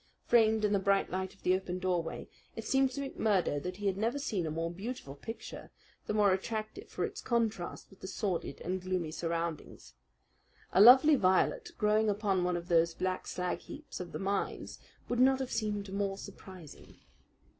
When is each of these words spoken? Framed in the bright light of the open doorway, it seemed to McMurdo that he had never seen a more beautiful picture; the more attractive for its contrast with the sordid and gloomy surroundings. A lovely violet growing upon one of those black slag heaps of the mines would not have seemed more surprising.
Framed 0.25 0.65
in 0.65 0.73
the 0.73 0.79
bright 0.79 1.11
light 1.11 1.35
of 1.35 1.43
the 1.43 1.53
open 1.53 1.77
doorway, 1.77 2.27
it 2.55 2.65
seemed 2.65 2.89
to 2.89 3.07
McMurdo 3.07 3.61
that 3.61 3.77
he 3.77 3.85
had 3.85 3.97
never 3.97 4.17
seen 4.17 4.47
a 4.47 4.49
more 4.49 4.71
beautiful 4.71 5.13
picture; 5.13 5.69
the 6.07 6.13
more 6.15 6.33
attractive 6.33 6.89
for 6.89 7.05
its 7.05 7.21
contrast 7.21 7.91
with 7.91 7.99
the 7.99 8.07
sordid 8.07 8.61
and 8.61 8.81
gloomy 8.81 9.11
surroundings. 9.11 9.93
A 10.73 10.81
lovely 10.81 11.13
violet 11.13 11.69
growing 11.77 12.09
upon 12.09 12.43
one 12.43 12.57
of 12.57 12.67
those 12.67 12.95
black 12.95 13.27
slag 13.27 13.59
heaps 13.59 13.99
of 13.99 14.11
the 14.11 14.17
mines 14.17 14.79
would 15.07 15.19
not 15.19 15.37
have 15.37 15.51
seemed 15.51 15.93
more 15.93 16.17
surprising. 16.17 16.97